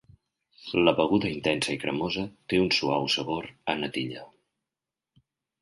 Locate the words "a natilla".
3.75-4.29